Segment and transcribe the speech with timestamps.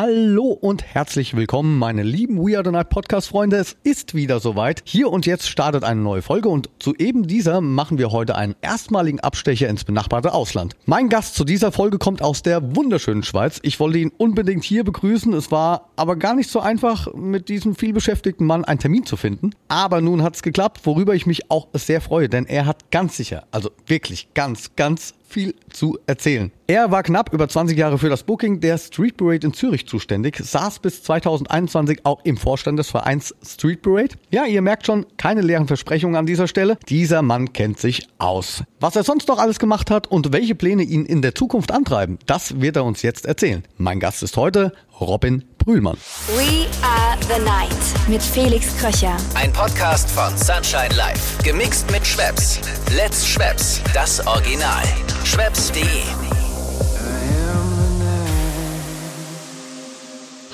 [0.00, 3.56] Hallo und herzlich willkommen, meine lieben We Are the Night Podcast Freunde.
[3.56, 4.80] Es ist wieder soweit.
[4.84, 8.54] Hier und jetzt startet eine neue Folge und zu eben dieser machen wir heute einen
[8.60, 10.76] erstmaligen Abstecher ins benachbarte Ausland.
[10.86, 13.58] Mein Gast zu dieser Folge kommt aus der wunderschönen Schweiz.
[13.62, 15.32] Ich wollte ihn unbedingt hier begrüßen.
[15.32, 19.50] Es war aber gar nicht so einfach, mit diesem vielbeschäftigten Mann einen Termin zu finden.
[19.66, 23.16] Aber nun hat es geklappt, worüber ich mich auch sehr freue, denn er hat ganz
[23.16, 26.50] sicher, also wirklich ganz, ganz viel zu erzählen.
[26.66, 30.38] Er war knapp über 20 Jahre für das Booking der Street Parade in Zürich zuständig,
[30.38, 34.16] saß bis 2021 auch im Vorstand des Vereins Street Parade.
[34.30, 36.78] Ja, ihr merkt schon, keine leeren Versprechungen an dieser Stelle.
[36.88, 38.64] Dieser Mann kennt sich aus.
[38.80, 42.18] Was er sonst noch alles gemacht hat und welche Pläne ihn in der Zukunft antreiben,
[42.26, 43.64] das wird er uns jetzt erzählen.
[43.76, 45.98] Mein Gast ist heute Robin Brühlmann.
[46.28, 49.14] We are the night mit Felix Kröcher.
[49.34, 51.42] Ein Podcast von Sunshine Life.
[51.44, 52.58] Gemixt mit Schwepps.
[52.96, 53.82] Let's Schwepps.
[53.92, 54.82] Das Original.
[55.24, 55.82] Schwepps.de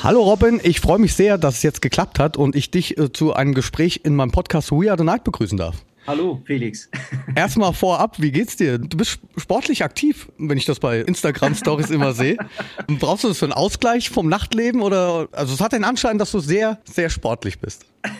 [0.02, 3.12] Hallo Robin, ich freue mich sehr, dass es jetzt geklappt hat und ich dich äh,
[3.12, 5.76] zu einem Gespräch in meinem Podcast We Are the Night begrüßen darf.
[6.06, 6.90] Hallo, Felix.
[7.34, 8.76] Erstmal vorab, wie geht's dir?
[8.78, 12.36] Du bist sportlich aktiv, wenn ich das bei Instagram Stories immer sehe.
[13.00, 16.30] Brauchst du das für einen Ausgleich vom Nachtleben oder, also es hat den Anschein, dass
[16.30, 17.86] du sehr, sehr sportlich bist.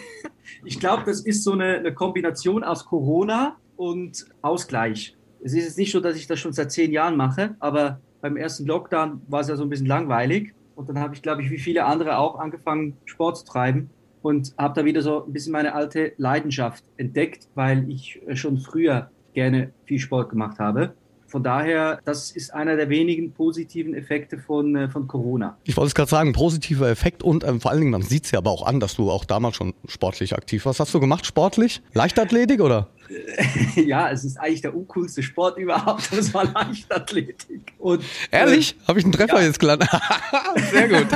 [0.66, 5.14] Ich glaube, das ist so eine, eine Kombination aus Corona und Ausgleich.
[5.42, 8.38] Es ist jetzt nicht so, dass ich das schon seit zehn Jahren mache, aber beim
[8.38, 10.54] ersten Lockdown war es ja so ein bisschen langweilig.
[10.74, 13.90] Und dann habe ich, glaube ich, wie viele andere auch angefangen, Sport zu treiben
[14.24, 19.10] und habe da wieder so ein bisschen meine alte Leidenschaft entdeckt, weil ich schon früher
[19.34, 20.94] gerne viel Sport gemacht habe.
[21.26, 25.58] Von daher, das ist einer der wenigen positiven Effekte von, äh, von Corona.
[25.64, 28.30] Ich wollte es gerade sagen, positiver Effekt und ähm, vor allen Dingen, man sieht es
[28.30, 30.78] ja aber auch an, dass du auch damals schon sportlich aktiv warst.
[30.78, 31.82] Was hast du gemacht sportlich?
[31.92, 32.88] Leichtathletik oder?
[33.74, 37.74] ja, es ist eigentlich der uncoolste Sport überhaupt, das war Leichtathletik.
[37.78, 38.76] Und, Ehrlich?
[38.84, 39.46] Äh, Habe ich einen Treffer ja.
[39.46, 39.90] jetzt gelandet?
[40.72, 41.08] Sehr gut.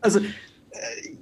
[0.00, 0.20] also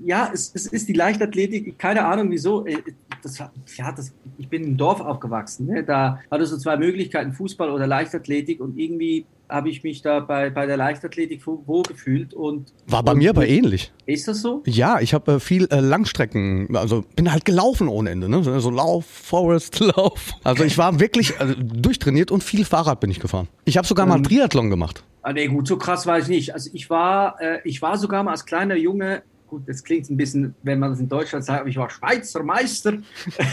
[0.05, 2.67] ja, es, es, ist die Leichtathletik, keine Ahnung wieso.
[2.67, 2.79] Äh,
[3.23, 5.67] das, ja, das, ich bin im Dorf aufgewachsen.
[5.67, 5.83] Ne?
[5.83, 10.51] Da hattest du zwei Möglichkeiten, Fußball oder Leichtathletik und irgendwie habe ich mich da bei,
[10.51, 13.93] bei der Leichtathletik wohlgefühlt und war bei und, mir aber ähnlich.
[14.07, 14.63] Ist das so?
[14.67, 18.43] Ja, ich habe äh, viel äh, Langstrecken, also bin halt gelaufen ohne Ende, ne?
[18.43, 20.33] So Lauf, Forest, Lauf.
[20.45, 23.49] Also ich war wirklich also, durchtrainiert und viel Fahrrad bin ich gefahren.
[23.65, 25.05] Ich habe sogar mal ähm, Triathlon gemacht.
[25.23, 26.53] Ah, nee, gut, so krass war ich nicht.
[26.53, 29.23] Also ich war, äh, ich war sogar mal als kleiner Junge
[29.55, 32.43] gut, das klingt ein bisschen, wenn man das in Deutschland sagt, aber ich war Schweizer
[32.43, 32.95] Meister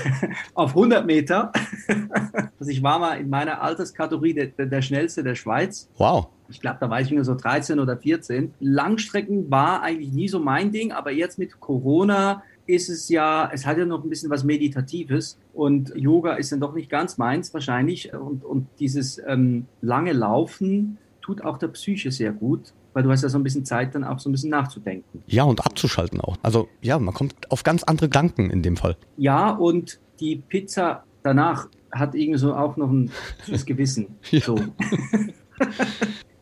[0.56, 1.52] auf 100 Meter.
[2.60, 5.90] also ich war mal in meiner Alterskategorie der, der schnellste der Schweiz.
[5.98, 6.28] Wow.
[6.50, 8.54] Ich glaube, da war ich nur so 13 oder 14.
[8.60, 13.66] Langstrecken war eigentlich nie so mein Ding, aber jetzt mit Corona ist es ja, es
[13.66, 17.54] hat ja noch ein bisschen was Meditatives und Yoga ist dann doch nicht ganz meins
[17.54, 23.12] wahrscheinlich und, und dieses ähm, lange Laufen tut auch der Psyche sehr gut weil du
[23.12, 25.24] hast ja so ein bisschen Zeit, dann auch so ein bisschen nachzudenken.
[25.28, 26.38] Ja, und abzuschalten auch.
[26.42, 28.98] Also ja, man kommt auf ganz andere Gedanken in dem Fall.
[29.18, 33.12] Ja, und die Pizza danach hat irgendwie so auch noch ein
[33.44, 34.16] fürs Gewissen.
[34.32, 34.42] ja.
[34.42, 34.58] So.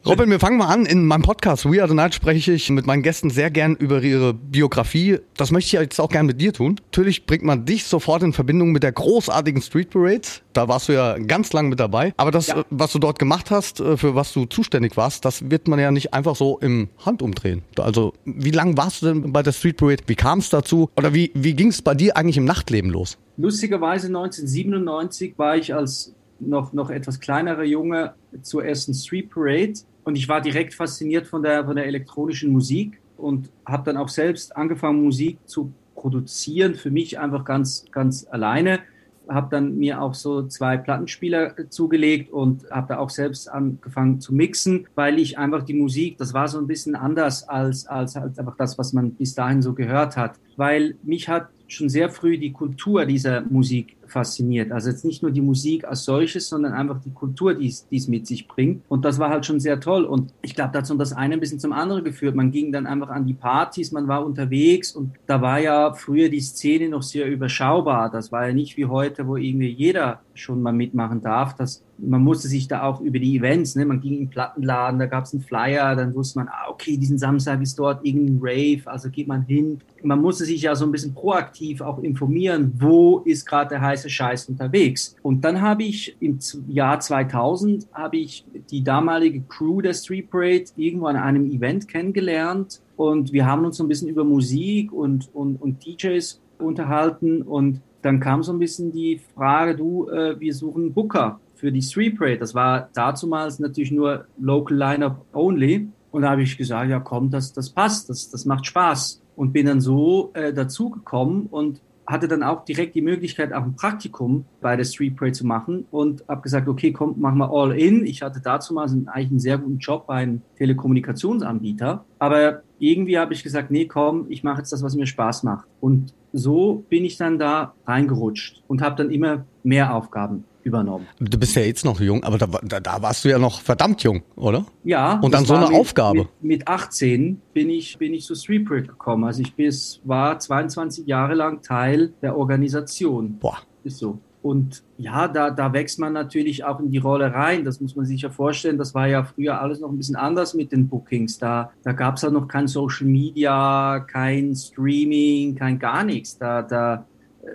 [0.06, 0.86] Robin, wir fangen mal an.
[0.86, 4.02] In meinem Podcast We Are the Night spreche ich mit meinen Gästen sehr gern über
[4.02, 5.20] ihre Biografie.
[5.36, 6.80] Das möchte ich jetzt auch gern mit dir tun.
[6.86, 10.22] Natürlich bringt man dich sofort in Verbindung mit der großartigen Street Parade.
[10.54, 12.14] Da warst du ja ganz lang mit dabei.
[12.16, 12.64] Aber das, ja.
[12.70, 15.92] was du dort gemacht hast, äh, für was du zuständig warst, das wird man ja
[15.92, 17.64] nicht einfach so im Handumdrehen.
[17.78, 20.04] Also, wie lange warst du denn bei der Street Parade?
[20.08, 20.90] Wie kam es dazu?
[20.96, 23.18] Oder wie, wie ging es bei dir eigentlich im Nachtleben los?
[23.36, 29.74] Lustigerweise 1997 war ich als noch, noch etwas kleinerer Junge zur ersten Street Parade
[30.04, 34.10] und ich war direkt fasziniert von der, von der elektronischen Musik und habe dann auch
[34.10, 38.80] selbst angefangen, Musik zu produzieren, für mich einfach ganz, ganz alleine.
[39.28, 44.34] Habe dann mir auch so zwei Plattenspieler zugelegt und habe da auch selbst angefangen zu
[44.34, 48.40] mixen, weil ich einfach die Musik, das war so ein bisschen anders als, als, als
[48.40, 50.40] einfach das, was man bis dahin so gehört hat.
[50.58, 54.72] Weil mich hat schon sehr früh die Kultur dieser Musik fasziniert.
[54.72, 58.28] Also jetzt nicht nur die Musik als solches, sondern einfach die Kultur, die es mit
[58.28, 58.84] sich bringt.
[58.88, 60.06] Und das war halt schon sehr toll.
[60.06, 62.36] Und ich glaube, da hat so das eine ein bisschen zum anderen geführt.
[62.36, 66.30] Man ging dann einfach an die Partys, man war unterwegs und da war ja früher
[66.30, 68.10] die Szene noch sehr überschaubar.
[68.10, 71.56] Das war ja nicht wie heute, wo irgendwie jeder schon mal mitmachen darf.
[71.56, 73.86] Das man musste sich da auch über die Events, ne?
[73.86, 76.98] man ging in den Plattenladen, da gab es einen Flyer, dann wusste man, ah, okay,
[76.98, 79.80] diesen Samstag ist dort irgendein Rave, also geht man hin.
[80.02, 83.99] Man musste sich ja so ein bisschen proaktiv auch informieren, wo ist gerade der heiße
[84.08, 85.16] Scheiß unterwegs.
[85.24, 90.66] Und dann habe ich im Jahr 2000 habe ich die damalige Crew der Street Parade
[90.78, 95.34] irgendwo an einem Event kennengelernt und wir haben uns so ein bisschen über Musik und,
[95.34, 100.54] und, und DJs unterhalten und dann kam so ein bisschen die Frage, du, äh, wir
[100.54, 102.38] suchen Booker für die Street Parade.
[102.38, 105.90] Das war dazumals natürlich nur Local Lineup only.
[106.12, 109.22] Und da habe ich gesagt, ja komm, das, das passt, das, das macht Spaß.
[109.36, 113.76] Und bin dann so äh, dazugekommen und hatte dann auch direkt die Möglichkeit, auch ein
[113.76, 117.72] Praktikum bei der Street Parade zu machen und habe gesagt, okay, komm, machen wir all
[117.78, 118.04] in.
[118.04, 122.04] Ich hatte dazu mal eigentlich einen sehr guten Job bei einem Telekommunikationsanbieter.
[122.18, 125.68] Aber irgendwie habe ich gesagt, nee, komm, ich mache jetzt das, was mir Spaß macht.
[125.80, 131.08] Und so bin ich dann da reingerutscht und habe dann immer mehr Aufgaben übernommen.
[131.20, 134.04] Du bist ja jetzt noch jung, aber da, da, da warst du ja noch verdammt
[134.04, 134.66] jung, oder?
[134.84, 135.20] Ja.
[135.20, 136.20] Und dann so eine mit, Aufgabe.
[136.20, 139.24] Mit, mit 18 bin ich, bin ich zu Street Parade gekommen.
[139.24, 143.38] Also ich bis, war 22 Jahre lang Teil der Organisation.
[143.40, 143.58] Boah.
[143.84, 144.20] Ist so.
[144.42, 147.66] Und ja, da, da wächst man natürlich auch in die Rolle rein.
[147.66, 148.78] Das muss man sich ja vorstellen.
[148.78, 151.40] Das war ja früher alles noch ein bisschen anders mit den Bookings.
[151.40, 156.38] Da, da gab es ja noch kein Social Media, kein Streaming, kein gar nichts.
[156.38, 157.06] Da, da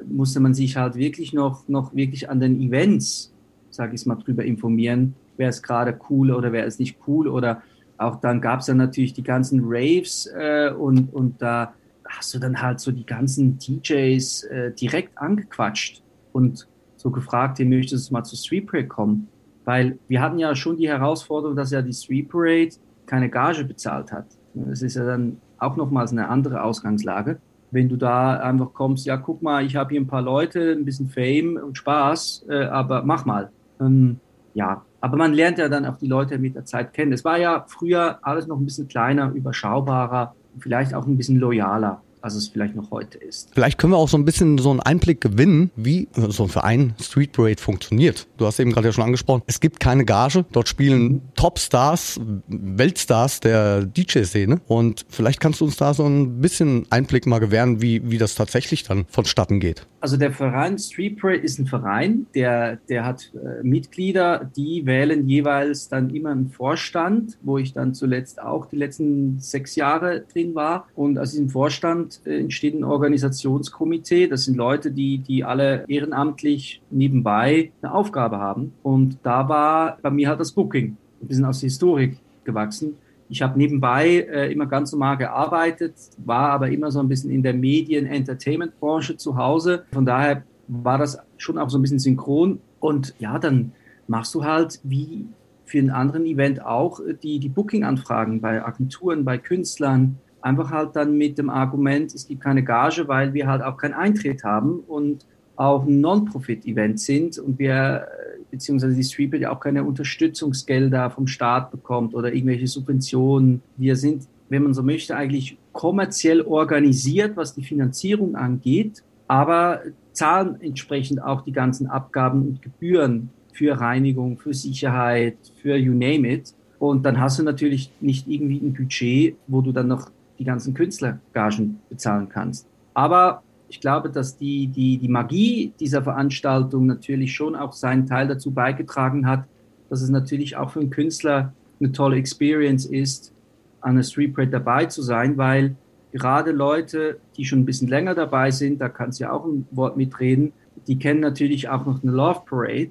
[0.06, 3.32] musste man sich halt wirklich noch, noch wirklich an den Events,
[3.70, 7.28] sage ich mal, drüber informieren, wer ist gerade cool oder wer ist nicht cool.
[7.28, 7.62] Oder
[7.98, 11.74] auch dann gab es dann natürlich die ganzen Raves äh, und, und da
[12.08, 16.02] hast du dann halt so die ganzen DJs äh, direkt angequatscht
[16.32, 19.28] und so gefragt, ihr möchtest mal zu Street Parade kommen.
[19.64, 22.70] Weil wir hatten ja schon die Herausforderung, dass ja die Street Parade
[23.06, 24.26] keine Gage bezahlt hat.
[24.54, 27.38] Das ist ja dann auch nochmals eine andere Ausgangslage
[27.74, 30.84] wenn du da einfach kommst, ja, guck mal, ich habe hier ein paar Leute, ein
[30.84, 33.50] bisschen Fame und Spaß, äh, aber mach mal.
[33.80, 34.20] Ähm,
[34.54, 37.12] ja, aber man lernt ja dann auch die Leute mit der Zeit kennen.
[37.12, 42.00] Es war ja früher alles noch ein bisschen kleiner, überschaubarer, vielleicht auch ein bisschen loyaler
[42.24, 43.50] als es vielleicht noch heute ist.
[43.52, 46.94] Vielleicht können wir auch so ein bisschen so einen Einblick gewinnen, wie so ein Verein
[47.00, 48.26] Street Parade funktioniert.
[48.38, 50.46] Du hast eben gerade ja schon angesprochen, es gibt keine Gage.
[50.52, 52.18] Dort spielen Topstars,
[52.48, 54.60] Weltstars der DJ-Szene.
[54.66, 58.34] Und vielleicht kannst du uns da so ein bisschen Einblick mal gewähren, wie, wie das
[58.34, 59.86] tatsächlich dann vonstatten geht.
[60.00, 65.28] Also der Verein Street Parade ist ein Verein, der, der hat äh, Mitglieder, die wählen
[65.28, 70.54] jeweils dann immer einen Vorstand, wo ich dann zuletzt auch die letzten sechs Jahre drin
[70.54, 70.86] war.
[70.94, 74.26] Und aus diesem Vorstand äh, entsteht ein Organisationskomitee.
[74.28, 78.72] Das sind Leute, die, die alle ehrenamtlich nebenbei eine Aufgabe haben.
[78.82, 80.96] Und da war bei mir halt das Booking.
[81.20, 82.96] Wir sind aus der Historik gewachsen.
[83.28, 87.42] Ich habe nebenbei äh, immer ganz normal gearbeitet, war aber immer so ein bisschen in
[87.42, 89.84] der Medien-Entertainment-Branche zu Hause.
[89.92, 92.60] Von daher war das schon auch so ein bisschen synchron.
[92.80, 93.72] Und ja, dann
[94.06, 95.26] machst du halt wie
[95.64, 100.18] für einen anderen Event auch die, die Booking-Anfragen bei Agenturen, bei Künstlern.
[100.44, 103.94] Einfach halt dann mit dem Argument, es gibt keine Gage, weil wir halt auch keinen
[103.94, 105.24] Eintritt haben und
[105.56, 108.06] auch ein Non-Profit-Event sind und wir
[108.50, 113.62] beziehungsweise die Streetbild ja auch keine Unterstützungsgelder vom Staat bekommt oder irgendwelche Subventionen.
[113.78, 119.80] Wir sind, wenn man so möchte, eigentlich kommerziell organisiert, was die Finanzierung angeht, aber
[120.12, 126.28] zahlen entsprechend auch die ganzen Abgaben und Gebühren für Reinigung, für Sicherheit, für you name
[126.28, 126.52] it.
[126.78, 130.74] Und dann hast du natürlich nicht irgendwie ein Budget, wo du dann noch die ganzen
[130.74, 132.66] Künstlergagen bezahlen kannst.
[132.94, 138.28] Aber ich glaube, dass die, die, die Magie dieser Veranstaltung natürlich schon auch seinen Teil
[138.28, 139.44] dazu beigetragen hat,
[139.90, 143.32] dass es natürlich auch für einen Künstler eine tolle Experience ist,
[143.80, 145.76] an der Street Parade dabei zu sein, weil
[146.12, 149.66] gerade Leute, die schon ein bisschen länger dabei sind, da kannst du ja auch ein
[149.72, 150.52] Wort mitreden,
[150.86, 152.90] die kennen natürlich auch noch eine Love Parade,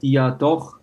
[0.00, 0.78] die ja doch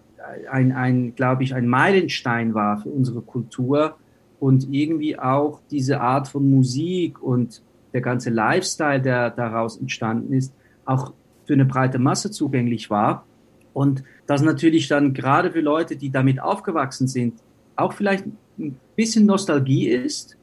[0.50, 3.97] ein, ein glaube ich, ein Meilenstein war für unsere Kultur
[4.39, 7.62] und irgendwie auch diese Art von Musik und
[7.94, 10.53] der ganze Lifestyle, der daraus entstanden ist,
[10.86, 11.13] auch
[11.46, 13.25] für eine breite Masse zugänglich war.
[13.74, 17.39] Und das natürlich dann gerade für Leute, die damit aufgewachsen sind,
[17.75, 18.25] auch vielleicht
[18.58, 20.38] ein bisschen Nostalgie ist,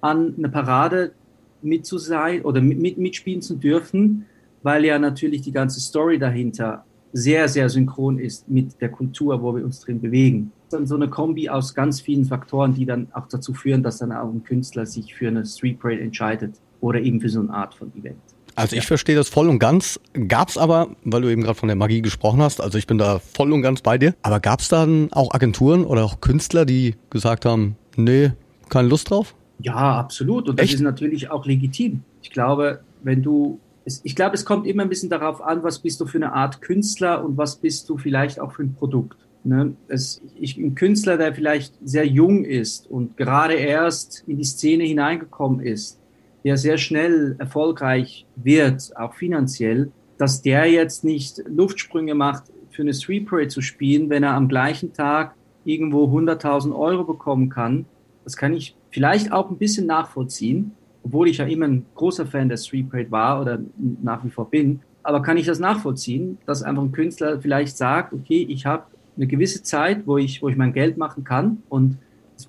[0.00, 1.12] an eine Parade
[1.62, 4.26] mit zu sein oder mit, mitspielen zu dürfen,
[4.62, 9.54] weil ja natürlich die ganze Story dahinter sehr, sehr synchron ist mit der Kultur, wo
[9.54, 10.52] wir uns drin bewegen.
[10.72, 14.12] Dann so eine Kombi aus ganz vielen Faktoren, die dann auch dazu führen, dass dann
[14.12, 17.74] auch ein Künstler sich für eine Street Parade entscheidet oder eben für so eine Art
[17.74, 18.18] von Event.
[18.54, 19.98] Also ich verstehe das voll und ganz.
[20.28, 22.98] Gab es aber, weil du eben gerade von der Magie gesprochen hast, also ich bin
[22.98, 26.66] da voll und ganz bei dir, aber gab es dann auch Agenturen oder auch Künstler,
[26.66, 28.32] die gesagt haben, nee,
[28.68, 29.34] keine Lust drauf?
[29.60, 30.48] Ja, absolut.
[30.48, 30.74] Und das Echt?
[30.74, 32.02] ist natürlich auch legitim.
[32.20, 36.00] Ich glaube, wenn du, ich glaube, es kommt immer ein bisschen darauf an, was bist
[36.00, 39.16] du für eine Art Künstler und was bist du vielleicht auch für ein Produkt.
[39.44, 39.74] Ne?
[39.88, 44.84] Es, ich, ein Künstler, der vielleicht sehr jung ist und gerade erst in die Szene
[44.84, 45.98] hineingekommen ist,
[46.44, 52.94] der sehr schnell erfolgreich wird, auch finanziell, dass der jetzt nicht Luftsprünge macht, für eine
[52.94, 55.34] Street Parade zu spielen, wenn er am gleichen Tag
[55.64, 57.84] irgendwo 100.000 Euro bekommen kann.
[58.24, 60.72] Das kann ich vielleicht auch ein bisschen nachvollziehen,
[61.02, 63.58] obwohl ich ja immer ein großer Fan der Street Parade war oder
[64.02, 64.80] nach wie vor bin.
[65.02, 68.84] Aber kann ich das nachvollziehen, dass einfach ein Künstler vielleicht sagt, okay, ich habe
[69.16, 71.98] eine gewisse Zeit, wo ich, wo ich mein Geld machen kann und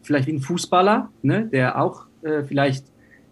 [0.02, 2.86] vielleicht wie ein Fußballer, ne, der auch äh, vielleicht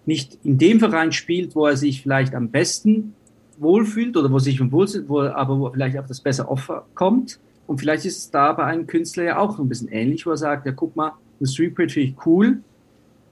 [0.05, 3.13] nicht in dem Verein spielt, wo er sich vielleicht am besten
[3.57, 7.39] wohlfühlt oder wo sich wohlfühlt, wo, aber wo vielleicht auf das bessere Offer kommt.
[7.67, 10.37] Und vielleicht ist es da bei einem Künstler ja auch ein bisschen ähnlich, wo er
[10.37, 12.59] sagt, ja guck mal, ein Street Print finde ich cool,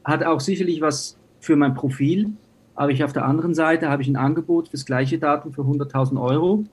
[0.03, 2.31] hat auch sicherlich was für mein Profil,
[2.75, 6.21] aber ich auf der anderen Seite habe ich ein Angebot fürs gleiche Datum für 100.000
[6.21, 6.63] Euro.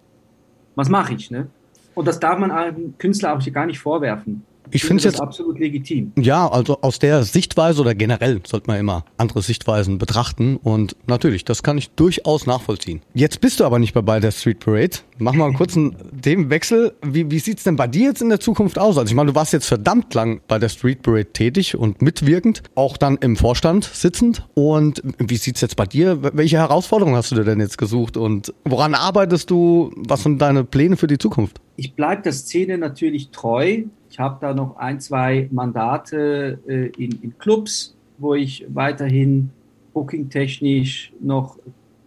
[0.75, 1.31] Was mache ich?
[1.31, 1.49] Ne?
[1.97, 4.45] Und das darf man einem Künstler auch gar nicht vorwerfen.
[4.71, 6.13] Ich finde es jetzt absolut legitim.
[6.19, 11.45] Ja, also aus der Sichtweise oder generell sollte man immer andere Sichtweisen betrachten und natürlich,
[11.45, 13.03] das kann ich durchaus nachvollziehen.
[13.15, 14.99] Jetzt bist du aber nicht mehr bei der Street Parade.
[15.19, 16.95] Machen wir einen kurzen Themenwechsel.
[17.03, 18.99] Wie, wie sieht's denn bei dir jetzt in der Zukunft aus?
[18.99, 22.63] Also ich meine, du warst jetzt verdammt lang bei der Street Parade tätig und mitwirkend,
[22.75, 24.47] auch dann im Vorstand sitzend.
[24.55, 26.19] Und wie sieht's jetzt bei dir?
[26.35, 29.93] Welche Herausforderungen hast du dir denn jetzt gesucht und woran arbeitest du?
[29.97, 31.61] Was sind deine Pläne für die Zukunft?
[31.77, 33.83] Ich bleibe der Szene natürlich treu.
[34.17, 39.51] Ich habe da noch ein, zwei Mandate äh, in, in Clubs, wo ich weiterhin
[39.93, 41.59] booking-technisch noch,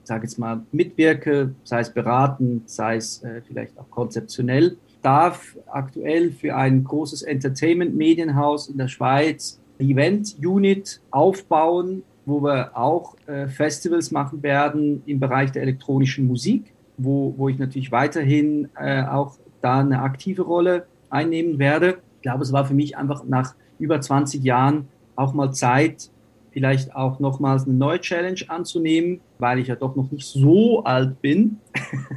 [0.06, 4.76] sage jetzt mal, mitwirke, sei es beraten, sei es äh, vielleicht auch konzeptionell.
[5.04, 13.48] Darf aktuell für ein großes Entertainment-Medienhaus in der Schweiz Event-Unit aufbauen, wo wir auch äh,
[13.48, 19.36] Festivals machen werden im Bereich der elektronischen Musik, wo, wo ich natürlich weiterhin äh, auch
[19.62, 22.00] da eine aktive Rolle einnehmen werde.
[22.18, 26.10] Ich glaube, es war für mich einfach nach über 20 Jahren auch mal Zeit,
[26.52, 31.22] vielleicht auch nochmals eine neue Challenge anzunehmen, weil ich ja doch noch nicht so alt
[31.22, 31.58] bin.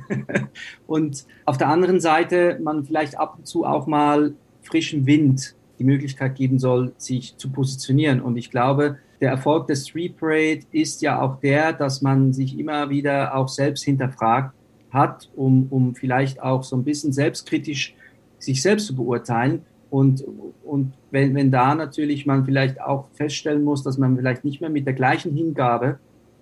[0.86, 5.84] und auf der anderen Seite man vielleicht ab und zu auch mal frischen Wind die
[5.84, 8.20] Möglichkeit geben soll, sich zu positionieren.
[8.20, 12.58] Und ich glaube, der Erfolg des Street Parade ist ja auch der, dass man sich
[12.58, 14.54] immer wieder auch selbst hinterfragt
[14.90, 17.94] hat, um, um vielleicht auch so ein bisschen selbstkritisch
[18.42, 19.62] sich selbst zu beurteilen.
[19.90, 20.24] Und,
[20.64, 24.70] und wenn, wenn da natürlich man vielleicht auch feststellen muss, dass man vielleicht nicht mehr
[24.70, 25.98] mit der gleichen Hingabe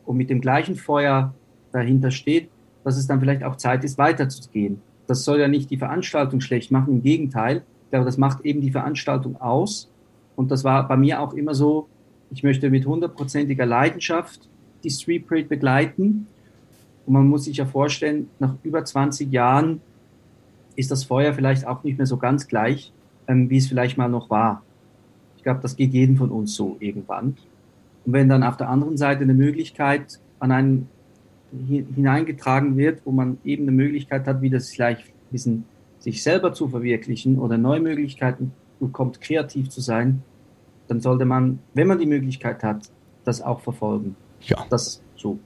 [0.06, 1.34] und mit dem gleichen Feuer
[1.72, 2.48] dahinter steht,
[2.84, 4.80] dass es dann vielleicht auch Zeit ist, weiterzugehen.
[5.06, 7.62] Das soll ja nicht die Veranstaltung schlecht machen, im Gegenteil.
[7.84, 9.90] Ich glaube, das macht eben die Veranstaltung aus.
[10.36, 11.88] Und das war bei mir auch immer so,
[12.30, 14.48] ich möchte mit hundertprozentiger Leidenschaft
[14.84, 16.28] die Street Parade begleiten.
[17.04, 19.80] Und man muss sich ja vorstellen, nach über 20 Jahren
[20.80, 22.92] ist das Feuer vielleicht auch nicht mehr so ganz gleich,
[23.28, 24.62] ähm, wie es vielleicht mal noch war.
[25.36, 27.36] Ich glaube, das geht jedem von uns so irgendwann.
[28.04, 30.88] Und wenn dann auf der anderen Seite eine Möglichkeit an einen
[31.68, 35.64] hineingetragen wird, wo man eben eine Möglichkeit hat, wieder vielleicht ein bisschen
[35.98, 40.22] sich selber zu verwirklichen oder neue Möglichkeiten bekommt, kreativ zu sein,
[40.88, 42.90] dann sollte man, wenn man die Möglichkeit hat,
[43.24, 44.16] das auch verfolgen.
[44.40, 44.64] Ja.
[44.70, 45.38] Das so.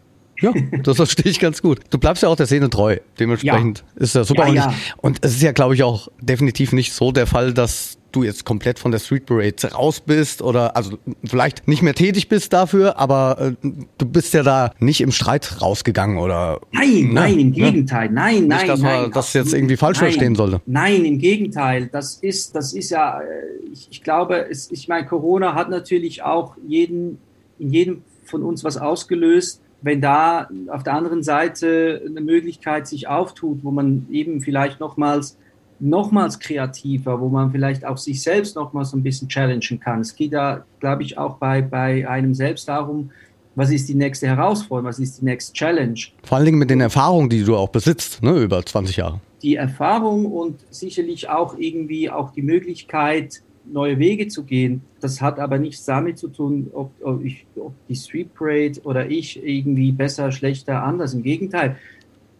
[0.45, 1.81] Ja, das verstehe ich ganz gut.
[1.91, 2.99] Du bleibst ja auch der Szene treu.
[3.19, 4.03] Dementsprechend ja.
[4.03, 4.49] ist das super.
[4.49, 4.75] Ja, ja.
[4.99, 8.45] Und es ist ja, glaube ich, auch definitiv nicht so der Fall, dass du jetzt
[8.45, 12.99] komplett von der Street Parade raus bist oder also vielleicht nicht mehr tätig bist dafür,
[12.99, 17.13] aber äh, du bist ja da nicht im Streit rausgegangen oder Nein, ne?
[17.13, 17.55] nein, im ne?
[17.55, 18.11] Gegenteil.
[18.11, 20.61] Nein, nicht, nein, dass man nein, das jetzt irgendwie falsch nein, verstehen sollte.
[20.67, 21.89] Nein, im Gegenteil.
[21.91, 23.25] Das ist das ist ja äh,
[23.73, 27.19] ich, ich glaube, es, ich meine Corona hat natürlich auch jeden
[27.59, 33.07] in jedem von uns was ausgelöst wenn da auf der anderen Seite eine Möglichkeit sich
[33.07, 35.37] auftut, wo man eben vielleicht nochmals
[35.79, 40.01] nochmals kreativer, wo man vielleicht auch sich selbst nochmals so ein bisschen challengen kann.
[40.01, 43.11] Es geht da, glaube ich, auch bei, bei einem selbst darum,
[43.57, 46.01] was ist die nächste Herausforderung, was ist die nächste Challenge.
[46.23, 49.21] Vor allen Dingen mit den Erfahrungen, die du auch besitzt, ne, über 20 Jahre.
[49.43, 54.83] Die Erfahrung und sicherlich auch irgendwie auch die Möglichkeit, neue Wege zu gehen.
[55.01, 59.09] Das hat aber nichts damit zu tun, ob, ob, ich, ob die Street Parade oder
[59.11, 61.15] ich irgendwie besser, schlechter, anders.
[61.15, 61.77] Im Gegenteil,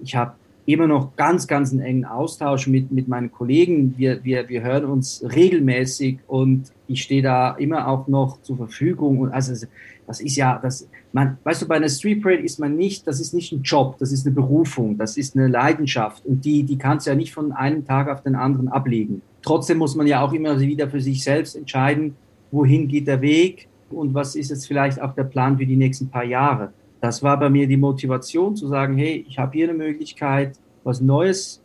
[0.01, 0.35] ich habe
[0.67, 3.95] immer noch ganz, ganz einen engen Austausch mit, mit meinen Kollegen.
[3.99, 9.19] Wir, wir, wir hören uns regelmäßig und ich stehe da immer auch noch zur Verfügung.
[9.19, 9.67] Und also
[10.07, 13.21] das ist ja, das, man, weißt du, bei einer Street Parade ist man nicht, das
[13.21, 16.79] ist nicht ein Job, das ist eine Berufung, das ist eine Leidenschaft und die, die
[16.79, 19.23] kannst du ja nicht von einem Tag auf den anderen ablegen.
[19.45, 22.17] Trotzdem muss man ja auch immer wieder für sich selbst entscheiden,
[22.51, 26.09] wohin geht der Weg und was ist jetzt vielleicht auch der Plan für die nächsten
[26.09, 26.73] paar Jahre.
[27.01, 31.01] Das war bei mir die Motivation zu sagen, hey, ich habe hier eine Möglichkeit, was
[31.01, 31.63] Neues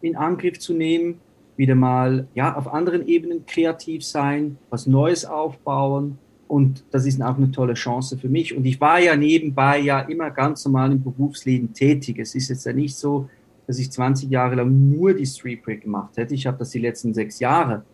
[0.00, 1.20] in Angriff zu nehmen,
[1.56, 7.36] wieder mal ja auf anderen Ebenen kreativ sein, was Neues aufbauen und das ist auch
[7.36, 8.56] eine tolle Chance für mich.
[8.56, 12.18] Und ich war ja nebenbei ja immer ganz normal im Berufsleben tätig.
[12.18, 13.28] Es ist jetzt ja nicht so,
[13.70, 16.34] dass ich 20 Jahre lang nur die Street Break gemacht hätte.
[16.34, 17.84] Ich habe das die letzten sechs Jahre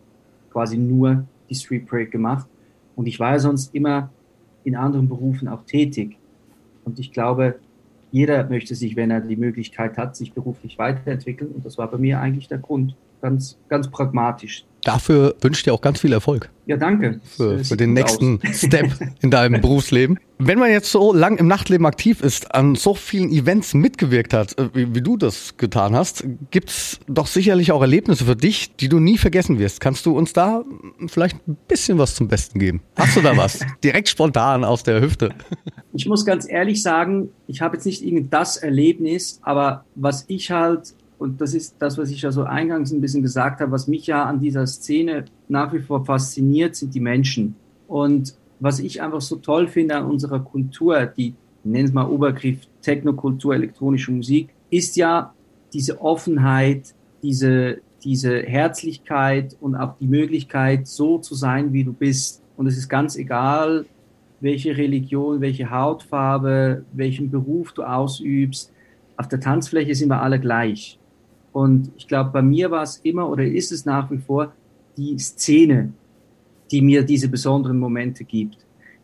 [0.49, 2.47] quasi nur die Street Break gemacht.
[2.95, 4.09] Und ich war ja sonst immer
[4.63, 6.17] in anderen Berufen auch tätig.
[6.83, 7.59] Und ich glaube,
[8.11, 11.51] jeder möchte sich, wenn er die Möglichkeit hat, sich beruflich weiterentwickeln.
[11.51, 12.95] Und das war bei mir eigentlich der Grund.
[13.21, 14.65] Ganz, ganz pragmatisch.
[14.87, 16.49] Dafür wünsche ich dir auch ganz viel Erfolg.
[16.65, 17.19] Ja, danke.
[17.23, 18.59] Für, für den nächsten aus.
[18.59, 18.91] Step
[19.21, 20.19] in deinem Berufsleben.
[20.37, 24.57] Wenn man jetzt so lang im Nachtleben aktiv ist, an so vielen Events mitgewirkt hat,
[24.57, 28.87] äh, wie, wie du das getan hast, gibt's doch sicherlich auch Erlebnisse für dich, die
[28.87, 29.81] du nie vergessen wirst.
[29.81, 30.63] Kannst du uns da
[31.07, 32.81] vielleicht ein bisschen was zum Besten geben?
[32.95, 33.59] Hast du da was?
[33.83, 35.33] Direkt spontan aus der Hüfte.
[35.93, 40.51] Ich muss ganz ehrlich sagen, ich habe jetzt nicht irgend das Erlebnis, aber was ich
[40.51, 43.87] halt und das ist das, was ich ja so eingangs ein bisschen gesagt habe, was
[43.87, 47.55] mich ja an dieser Szene nach wie vor fasziniert, sind die Menschen.
[47.87, 51.33] Und was ich einfach so toll finde an unserer Kultur, die
[51.63, 55.33] nennen es mal Obergriff Technokultur, elektronische Musik, ist ja
[55.73, 56.93] diese Offenheit,
[57.23, 62.41] diese, diese Herzlichkeit und auch die Möglichkeit, so zu sein, wie du bist.
[62.55, 63.85] Und es ist ganz egal,
[64.39, 68.71] welche Religion, welche Hautfarbe, welchen Beruf du ausübst.
[69.17, 70.96] Auf der Tanzfläche sind wir alle gleich.
[71.57, 74.53] Und ich glaube, bei mir war es immer oder ist es nach wie vor
[74.95, 75.91] die Szene,
[76.69, 78.59] die mir diese besonderen Momente gibt.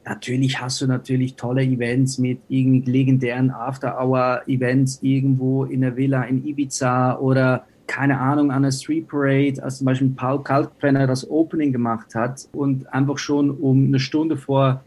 [0.06, 6.46] Natürlich hast du natürlich tolle Events mit irgendwie legendären After-Hour-Events irgendwo in der Villa in
[6.46, 11.72] Ibiza oder keine Ahnung, an der Street Parade, als zum Beispiel Paul Kalkbrenner das Opening
[11.74, 14.84] gemacht hat und einfach schon um eine Stunde vor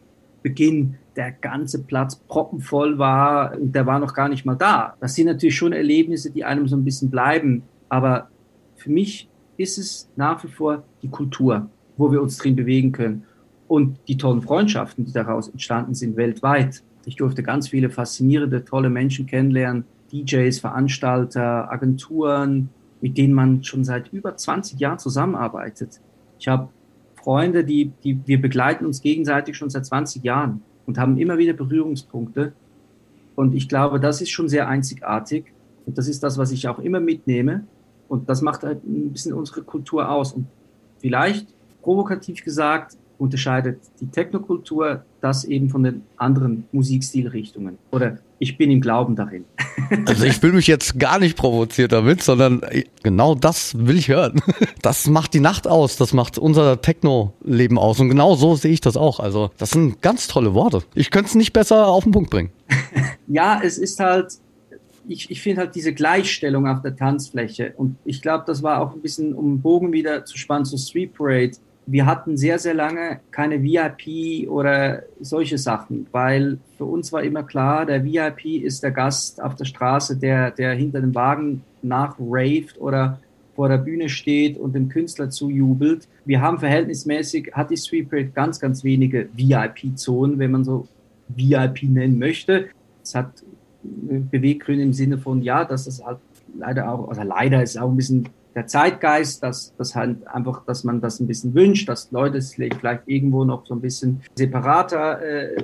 [0.46, 4.94] Beginn der ganze Platz proppenvoll war und der war noch gar nicht mal da.
[5.00, 7.64] Das sind natürlich schon Erlebnisse, die einem so ein bisschen bleiben.
[7.88, 8.28] Aber
[8.76, 13.24] für mich ist es nach wie vor die Kultur, wo wir uns drin bewegen können.
[13.66, 16.84] Und die tollen Freundschaften, die daraus entstanden sind weltweit.
[17.06, 19.84] Ich durfte ganz viele faszinierende, tolle Menschen kennenlernen.
[20.12, 22.68] DJs, Veranstalter, Agenturen,
[23.00, 26.00] mit denen man schon seit über 20 Jahren zusammenarbeitet.
[26.38, 26.68] Ich habe
[27.26, 31.54] Freunde, die, die, wir begleiten uns gegenseitig schon seit 20 Jahren und haben immer wieder
[31.54, 32.52] Berührungspunkte.
[33.34, 35.52] Und ich glaube, das ist schon sehr einzigartig.
[35.86, 37.66] Und das ist das, was ich auch immer mitnehme.
[38.06, 40.34] Und das macht halt ein bisschen unsere Kultur aus.
[40.34, 40.46] Und
[40.98, 41.48] vielleicht,
[41.82, 47.78] provokativ gesagt, unterscheidet die Technokultur das eben von den anderen Musikstilrichtungen.
[47.90, 49.44] Oder ich bin im Glauben darin.
[50.06, 52.60] Also ich fühle mich jetzt gar nicht provoziert damit, sondern
[53.04, 54.40] genau das will ich hören.
[54.82, 58.00] Das macht die Nacht aus, das macht unser Techno-Leben aus.
[58.00, 59.20] Und genau so sehe ich das auch.
[59.20, 60.82] Also das sind ganz tolle Worte.
[60.94, 62.50] Ich könnte es nicht besser auf den Punkt bringen.
[63.28, 64.34] Ja, es ist halt,
[65.08, 67.74] ich, ich finde halt diese Gleichstellung auf der Tanzfläche.
[67.76, 70.78] Und ich glaube, das war auch ein bisschen, um den Bogen wieder zu spannen zu
[70.78, 77.12] Street Parade wir hatten sehr, sehr lange keine VIP oder solche Sachen, weil für uns
[77.12, 81.14] war immer klar, der VIP ist der Gast auf der Straße, der, der hinter dem
[81.14, 83.20] Wagen nachraved oder
[83.54, 86.08] vor der Bühne steht und dem Künstler zujubelt.
[86.24, 90.88] Wir haben verhältnismäßig, hat die Street Parade ganz, ganz wenige VIP-Zonen, wenn man so
[91.28, 92.68] VIP nennen möchte.
[93.02, 93.30] Es hat
[93.82, 96.18] Beweggründe im Sinne von, ja, dass es halt
[96.58, 100.82] leider auch, also leider ist auch ein bisschen der Zeitgeist, dass, dass halt einfach, dass
[100.82, 105.62] man das ein bisschen wünscht, dass Leute vielleicht irgendwo noch so ein bisschen separater äh,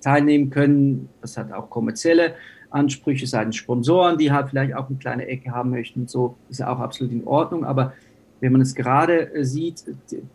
[0.00, 1.10] teilnehmen können.
[1.20, 2.34] Das hat auch kommerzielle
[2.70, 6.08] Ansprüche seitens Sponsoren, die halt vielleicht auch eine kleine Ecke haben möchten.
[6.08, 7.66] So ist ja auch absolut in Ordnung.
[7.66, 7.92] Aber
[8.40, 9.84] wenn man es gerade äh, sieht,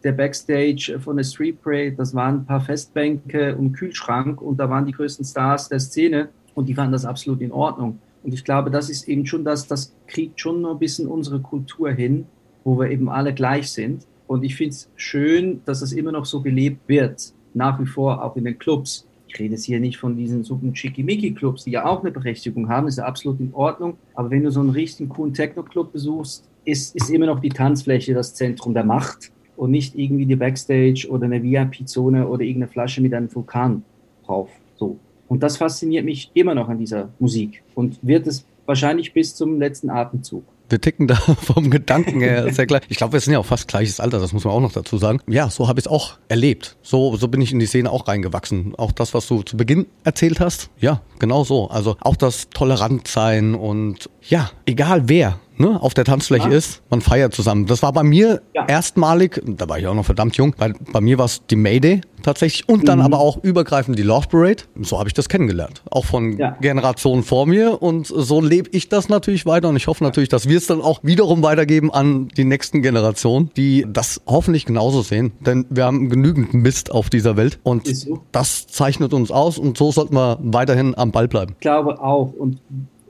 [0.04, 4.70] der Backstage von der Street Parade, das waren ein paar Festbänke und Kühlschrank und da
[4.70, 7.98] waren die größten Stars der Szene und die fanden das absolut in Ordnung.
[8.28, 11.40] Und ich glaube, das ist eben schon das, das kriegt schon noch ein bisschen unsere
[11.40, 12.26] Kultur hin,
[12.66, 14.06] wo wir eben alle gleich sind.
[14.28, 18.22] Und ich finde es schön, dass es immer noch so gelebt wird, nach wie vor
[18.22, 19.08] auch in den Clubs.
[19.30, 22.90] Ich rede jetzt hier nicht von diesen super Schickimicki-Clubs, die ja auch eine Berechtigung haben,
[22.90, 23.96] ist ja absolut in Ordnung.
[24.14, 28.14] Aber wenn du so einen richtigen coolen Techno-Club besuchst, ist, ist immer noch die Tanzfläche
[28.14, 33.00] das Zentrum der Macht und nicht irgendwie die Backstage oder eine VIP-Zone oder irgendeine Flasche
[33.00, 33.86] mit einem Vulkan
[34.26, 34.50] drauf.
[34.76, 35.00] So.
[35.28, 39.60] Und das fasziniert mich immer noch an dieser Musik und wird es wahrscheinlich bis zum
[39.60, 40.44] letzten Atemzug.
[40.70, 42.82] Wir ticken da vom Gedanken her sehr gleich.
[42.90, 44.98] Ich glaube, wir sind ja auch fast gleiches Alter, das muss man auch noch dazu
[44.98, 45.22] sagen.
[45.28, 46.76] Ja, so habe ich es auch erlebt.
[46.82, 48.76] So, so bin ich in die Szene auch reingewachsen.
[48.76, 51.70] Auch das, was du zu Beginn erzählt hast, ja, genau so.
[51.70, 56.56] Also auch das Tolerantsein und ja, egal wer, ne, auf der Tanzfläche ja.
[56.56, 57.66] ist, man feiert zusammen.
[57.66, 58.66] Das war bei mir ja.
[58.66, 62.02] erstmalig, da war ich auch noch verdammt jung, weil bei mir war es die Mayday
[62.24, 63.06] tatsächlich und dann mhm.
[63.06, 64.64] aber auch übergreifend die Love Parade.
[64.82, 65.82] So habe ich das kennengelernt.
[65.90, 66.58] Auch von ja.
[66.62, 70.48] Generationen vor mir und so lebe ich das natürlich weiter und ich hoffe natürlich, dass
[70.48, 75.32] wir es dann auch wiederum weitergeben an die nächsten Generationen, die das hoffentlich genauso sehen,
[75.40, 78.22] denn wir haben genügend Mist auf dieser Welt und so.
[78.32, 81.54] das zeichnet uns aus und so sollten wir weiterhin am Ball bleiben.
[81.54, 82.60] Ich glaube auch und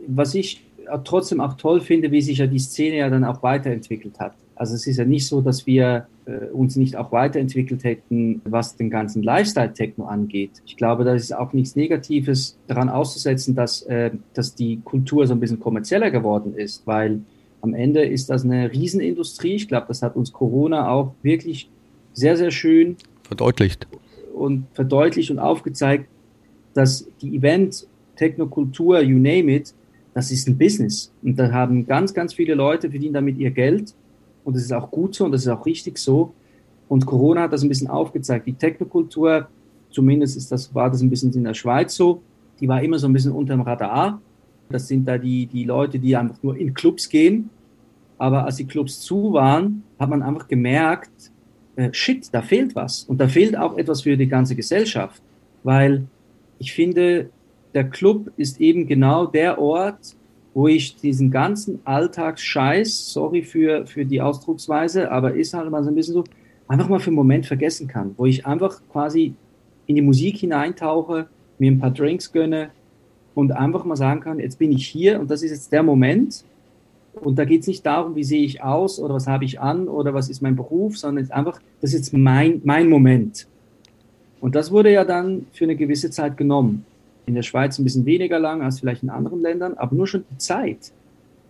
[0.08, 0.67] was ich
[1.04, 4.34] trotzdem auch toll finde, wie sich ja die Szene ja dann auch weiterentwickelt hat.
[4.56, 8.76] Also es ist ja nicht so, dass wir äh, uns nicht auch weiterentwickelt hätten, was
[8.76, 10.52] den ganzen Lifestyle-Techno angeht.
[10.66, 15.34] Ich glaube, da ist auch nichts Negatives daran auszusetzen, dass, äh, dass die Kultur so
[15.34, 17.22] ein bisschen kommerzieller geworden ist, weil
[17.62, 19.56] am Ende ist das eine Riesenindustrie.
[19.56, 21.70] Ich glaube, das hat uns Corona auch wirklich
[22.14, 23.88] sehr, sehr schön verdeutlicht
[24.34, 26.08] und verdeutlicht und aufgezeigt,
[26.74, 29.74] dass die Event, Technokultur, you name it,
[30.18, 31.14] das ist ein Business.
[31.22, 33.94] Und da haben ganz, ganz viele Leute verdienen damit ihr Geld.
[34.44, 36.34] Und das ist auch gut so und das ist auch richtig so.
[36.90, 38.48] Und Corona hat das ein bisschen aufgezeigt.
[38.48, 39.48] Die Technokultur,
[39.92, 42.24] zumindest ist das, war das ein bisschen in der Schweiz so,
[42.60, 44.20] die war immer so ein bisschen unterm Radar.
[44.70, 47.52] Das sind da die, die Leute, die einfach nur in Clubs gehen.
[48.18, 51.32] Aber als die Clubs zu waren, hat man einfach gemerkt,
[51.76, 53.04] äh, shit, da fehlt was.
[53.04, 55.22] Und da fehlt auch etwas für die ganze Gesellschaft.
[55.62, 56.08] Weil
[56.58, 57.30] ich finde,
[57.74, 60.16] der Club ist eben genau der Ort,
[60.54, 65.90] wo ich diesen ganzen Alltagsscheiß, sorry für, für die Ausdrucksweise, aber ist halt mal so
[65.90, 66.24] ein bisschen so,
[66.68, 69.36] einfach mal für einen Moment vergessen kann, wo ich einfach quasi
[69.86, 71.28] in die Musik hineintauche,
[71.60, 72.72] mir ein paar Drinks gönne
[73.36, 76.44] und einfach mal sagen kann, jetzt bin ich hier und das ist jetzt der Moment.
[77.22, 79.88] Und da geht es nicht darum, wie sehe ich aus oder was habe ich an
[79.88, 83.48] oder was ist mein Beruf, sondern es ist einfach, das ist jetzt mein, mein Moment.
[84.42, 86.84] Und das wurde ja dann für eine gewisse Zeit genommen.
[87.28, 90.24] In der Schweiz ein bisschen weniger lang als vielleicht in anderen Ländern, aber nur schon
[90.32, 90.92] die Zeit,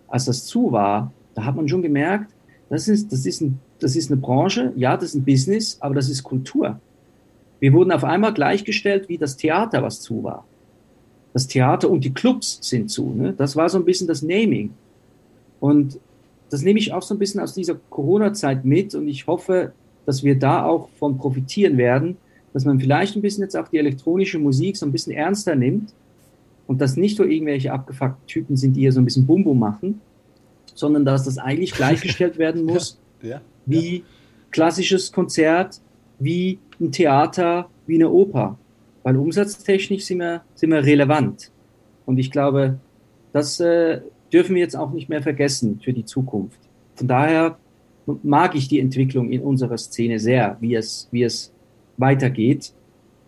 [0.08, 2.32] als das zu war, da hat man schon gemerkt,
[2.68, 5.94] das ist, das ist, ein, das ist eine Branche, ja, das ist ein Business, aber
[5.94, 6.78] das ist Kultur.
[7.60, 10.44] Wir wurden auf einmal gleichgestellt wie das Theater, was zu war.
[11.32, 13.14] Das Theater und die Clubs sind zu.
[13.14, 13.32] Ne?
[13.36, 14.74] Das war so ein bisschen das Naming.
[15.60, 15.98] Und
[16.50, 19.72] das nehme ich auch so ein bisschen aus dieser Corona-Zeit mit und ich hoffe,
[20.06, 22.16] dass wir da auch von profitieren werden,
[22.58, 25.94] dass man vielleicht ein bisschen jetzt auch die elektronische Musik so ein bisschen ernster nimmt
[26.66, 30.00] und dass nicht nur irgendwelche abgefuckten Typen sind, die hier so ein bisschen Bum-Bum machen,
[30.74, 34.04] sondern dass das eigentlich gleichgestellt werden muss, ja, ja, wie ja.
[34.50, 35.80] klassisches Konzert,
[36.18, 38.58] wie ein Theater, wie eine Oper.
[39.04, 41.52] Weil umsatztechnisch sind wir, sind wir relevant.
[42.06, 42.80] Und ich glaube,
[43.32, 44.00] das äh,
[44.32, 46.58] dürfen wir jetzt auch nicht mehr vergessen für die Zukunft.
[46.96, 47.56] Von daher
[48.24, 51.52] mag ich die Entwicklung in unserer Szene sehr, wie es, wie es
[51.98, 52.72] weitergeht.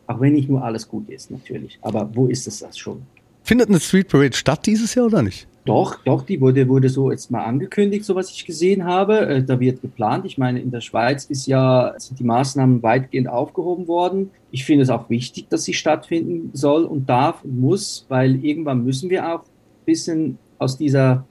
[0.07, 1.79] Auch wenn nicht nur alles gut ist, natürlich.
[1.83, 3.03] Aber wo ist es das schon?
[3.43, 5.47] Findet eine Street Parade statt dieses Jahr oder nicht?
[5.65, 9.21] Doch, doch, die wurde, wurde so jetzt mal angekündigt, so was ich gesehen habe.
[9.27, 10.25] Äh, da wird geplant.
[10.25, 14.31] Ich meine, in der Schweiz ist ja, sind die Maßnahmen weitgehend aufgehoben worden.
[14.51, 18.85] Ich finde es auch wichtig, dass sie stattfinden soll und darf und muss, weil irgendwann
[18.85, 21.25] müssen wir auch ein bisschen aus dieser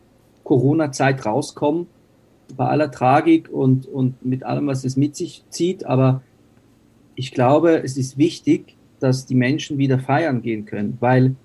[0.43, 1.87] Corona-Zeit rauskommen,
[2.55, 5.85] bei aller Tragik und, und mit allem, was es mit sich zieht.
[5.85, 6.21] Aber
[7.19, 11.35] ich glaube, es ist wichtig, dass die Menschen wieder feiern gehen können, weil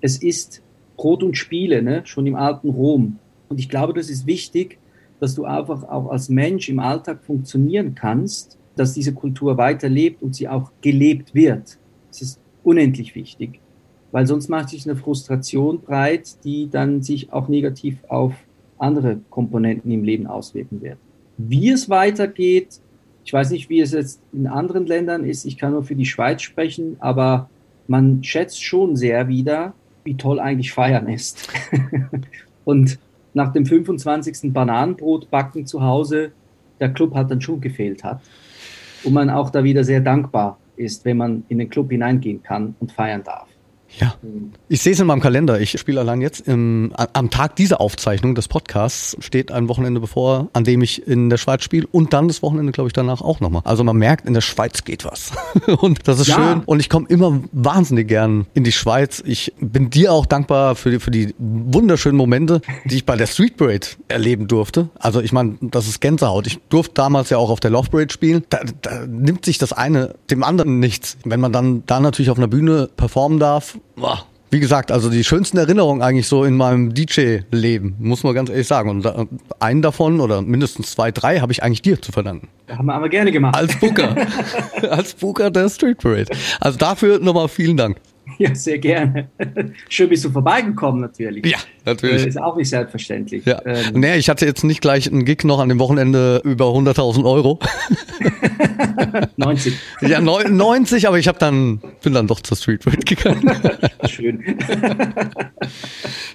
[0.00, 0.62] es ist
[0.96, 2.02] Brot und Spiele, ne?
[2.04, 3.18] schon im alten Rom.
[3.48, 4.78] Und ich glaube, das ist wichtig,
[5.18, 10.36] dass du einfach auch als Mensch im Alltag funktionieren kannst, dass diese Kultur weiterlebt und
[10.36, 11.76] sie auch gelebt wird.
[12.06, 13.58] Das ist unendlich wichtig,
[14.12, 18.34] weil sonst macht sich eine Frustration breit, die dann sich auch negativ auf
[18.78, 20.98] andere Komponenten im Leben auswirken wird.
[21.36, 22.80] Wie es weitergeht,
[23.26, 25.46] ich weiß nicht, wie es jetzt in anderen Ländern ist.
[25.46, 27.50] Ich kann nur für die Schweiz sprechen, aber
[27.88, 31.48] man schätzt schon sehr wieder, wie toll eigentlich Feiern ist.
[32.64, 33.00] und
[33.34, 34.52] nach dem 25.
[34.52, 36.30] Bananenbrot backen zu Hause,
[36.78, 38.20] der Club hat dann schon gefehlt hat.
[39.02, 42.76] Und man auch da wieder sehr dankbar ist, wenn man in den Club hineingehen kann
[42.78, 43.48] und feiern darf.
[43.98, 44.14] Ja,
[44.68, 45.60] ich sehe es in meinem Kalender.
[45.60, 50.48] Ich spiele allein jetzt im, am Tag dieser Aufzeichnung des Podcasts steht ein Wochenende bevor,
[50.52, 53.40] an dem ich in der Schweiz spiele und dann das Wochenende, glaube ich, danach auch
[53.40, 53.62] nochmal.
[53.64, 55.32] Also man merkt, in der Schweiz geht was.
[55.78, 56.34] und das ist ja.
[56.34, 56.62] schön.
[56.66, 59.22] Und ich komme immer wahnsinnig gern in die Schweiz.
[59.24, 63.26] Ich bin dir auch dankbar für die, für die wunderschönen Momente, die ich bei der
[63.26, 64.90] Street Parade erleben durfte.
[64.98, 66.46] Also ich meine, das ist Gänsehaut.
[66.46, 68.44] Ich durfte damals ja auch auf der Love Parade spielen.
[68.50, 71.16] Da, da nimmt sich das eine dem anderen nichts.
[71.24, 75.24] Wenn man dann da natürlich auf einer Bühne performen darf, boah, wie gesagt, also die
[75.24, 78.90] schönsten Erinnerungen eigentlich so in meinem DJ-Leben, muss man ganz ehrlich sagen.
[78.90, 79.26] Und äh,
[79.58, 82.48] einen davon oder mindestens zwei, drei habe ich eigentlich dir zu verdanken.
[82.68, 83.56] Haben wir aber gerne gemacht.
[83.56, 84.14] Als Booker.
[84.90, 86.26] Als Booker der Street Parade.
[86.60, 87.98] Also dafür nochmal vielen Dank.
[88.38, 89.28] Ja, sehr gerne.
[89.88, 91.46] Schön bist du vorbeigekommen natürlich.
[91.46, 92.24] Ja, natürlich.
[92.24, 93.44] Äh, ist auch nicht selbstverständlich.
[93.46, 93.62] Ja.
[93.64, 97.24] Ähm, nee, ich hatte jetzt nicht gleich einen Gig noch an dem Wochenende über 100.000
[97.24, 97.58] Euro.
[99.36, 99.74] 90.
[100.02, 103.50] Ja, 90, aber ich habe dann bin dann doch zur Street Food gegangen.
[104.08, 104.42] Schön.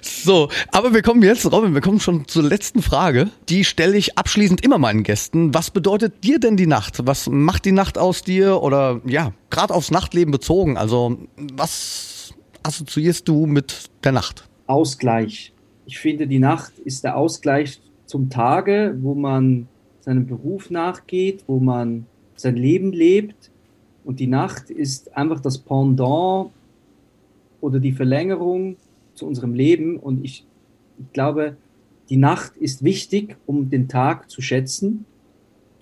[0.00, 3.30] So, aber wir kommen jetzt, Robin, wir kommen schon zur letzten Frage.
[3.48, 5.52] Die stelle ich abschließend immer meinen Gästen.
[5.52, 7.06] Was bedeutet dir denn die Nacht?
[7.06, 8.62] Was macht die Nacht aus dir?
[8.62, 10.76] Oder ja, gerade aufs Nachtleben bezogen.
[10.76, 11.91] Also was
[12.62, 14.48] assoziierst du mit der Nacht?
[14.66, 15.52] Ausgleich.
[15.86, 19.68] Ich finde, die Nacht ist der Ausgleich zum Tage, wo man
[20.00, 23.50] seinem Beruf nachgeht, wo man sein Leben lebt.
[24.04, 26.50] Und die Nacht ist einfach das Pendant
[27.60, 28.76] oder die Verlängerung
[29.14, 29.96] zu unserem Leben.
[29.96, 30.44] Und ich,
[30.98, 31.56] ich glaube,
[32.08, 35.04] die Nacht ist wichtig, um den Tag zu schätzen.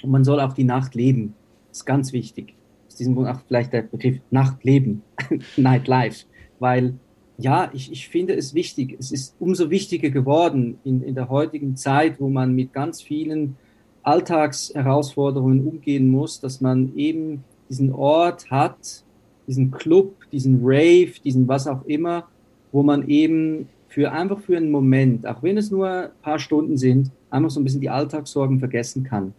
[0.03, 1.35] Und man soll auch die Nacht leben.
[1.69, 2.55] Das ist ganz wichtig.
[2.89, 5.03] Aus diesem Grund auch vielleicht der Begriff Nachtleben,
[5.57, 6.27] Nightlife.
[6.61, 6.95] Weil
[7.39, 8.97] ja, ich, ich finde es wichtig.
[8.99, 13.57] Es ist umso wichtiger geworden in, in der heutigen Zeit, wo man mit ganz vielen
[14.03, 19.05] Alltagsherausforderungen umgehen muss, dass man eben diesen Ort hat,
[19.47, 22.29] diesen Club, diesen Rave, diesen was auch immer,
[22.73, 26.77] wo man eben für einfach für einen Moment, auch wenn es nur ein paar Stunden
[26.77, 29.35] sind, einfach so ein bisschen die Alltagssorgen vergessen kann.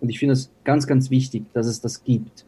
[0.00, 2.44] Und ich finde es ganz, ganz wichtig, dass es das gibt.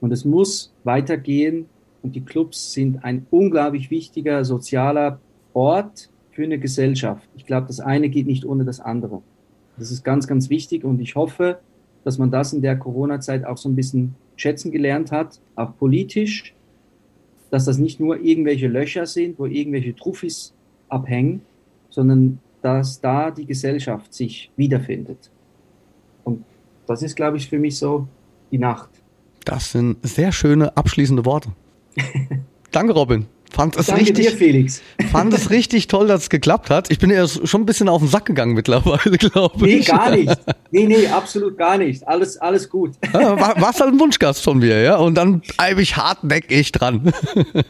[0.00, 1.66] Und es muss weitergehen.
[2.02, 5.20] Und die Clubs sind ein unglaublich wichtiger sozialer
[5.52, 7.28] Ort für eine Gesellschaft.
[7.36, 9.22] Ich glaube, das eine geht nicht ohne das andere.
[9.76, 10.84] Das ist ganz, ganz wichtig.
[10.84, 11.58] Und ich hoffe,
[12.04, 16.54] dass man das in der Corona-Zeit auch so ein bisschen schätzen gelernt hat, auch politisch,
[17.50, 20.54] dass das nicht nur irgendwelche Löcher sind, wo irgendwelche Truffis
[20.88, 21.42] abhängen,
[21.90, 25.30] sondern dass da die Gesellschaft sich wiederfindet.
[26.24, 26.44] Und
[26.86, 28.06] das ist, glaube ich, für mich so
[28.50, 28.90] die Nacht.
[29.44, 31.50] Das sind sehr schöne abschließende Worte.
[32.70, 33.26] Danke, Robin.
[33.50, 34.82] Fand es Danke richtig, dir, Felix.
[35.10, 36.90] Fand es richtig toll, dass es geklappt hat.
[36.90, 39.88] Ich bin ja schon ein bisschen auf den Sack gegangen mittlerweile, glaube nee, ich.
[39.88, 40.38] Nee, gar nicht.
[40.70, 42.06] Nee, nee, absolut gar nicht.
[42.06, 42.92] Alles, alles gut.
[43.10, 44.96] Ja, war, warst halt ein Wunschgast von mir, ja?
[44.98, 47.10] Und dann bleibe ich hartnäckig dran.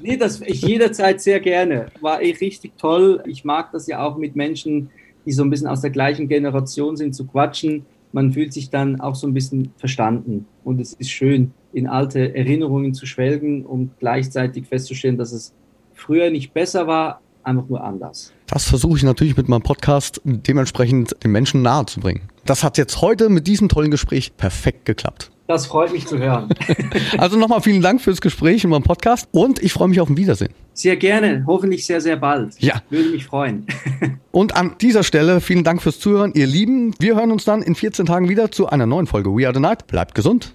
[0.03, 1.87] nee, das ich jederzeit sehr gerne.
[2.01, 3.23] War eh richtig toll.
[3.25, 4.91] Ich mag das ja auch mit Menschen,
[5.25, 7.87] die so ein bisschen aus der gleichen Generation sind, zu quatschen.
[8.11, 10.47] Man fühlt sich dann auch so ein bisschen verstanden.
[10.65, 15.53] Und es ist schön, in alte Erinnerungen zu schwelgen und gleichzeitig festzustellen, dass es
[15.95, 18.33] früher nicht besser war, einfach nur anders.
[18.47, 22.23] Das versuche ich natürlich mit meinem Podcast dementsprechend den Menschen nahe zu bringen.
[22.45, 25.31] Das hat jetzt heute mit diesem tollen Gespräch perfekt geklappt.
[25.49, 26.51] Das freut mich zu hören.
[27.19, 30.19] also nochmal vielen Dank fürs Gespräch in meinem Podcast und ich freue mich auf ein
[30.19, 30.53] Wiedersehen.
[30.75, 32.61] Sehr gerne, hoffentlich sehr, sehr bald.
[32.61, 32.83] Ja.
[32.91, 33.67] Würde mich freuen.
[34.31, 36.95] und an dieser Stelle vielen Dank fürs Zuhören, ihr Lieben.
[36.99, 39.61] Wir hören uns dann in 14 Tagen wieder zu einer neuen Folge We Are the
[39.61, 39.87] Night.
[39.87, 40.55] Bleibt gesund.